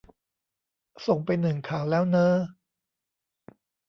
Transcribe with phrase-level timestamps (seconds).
[1.05, 2.33] ส่งไปหนึ่งข่าวแล้วเน้อ